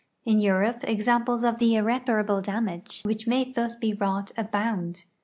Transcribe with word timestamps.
In 0.25 0.39
Europe 0.39 0.79
examples 0.83 1.43
of 1.43 1.59
the 1.59 1.75
irreparable 1.75 2.41
damage 2.41 3.03
which 3.05 3.27
may 3.27 3.43
thus 3.51 3.75
be 3.75 3.93
wrought 3.93 4.31
abound. 4.35 5.03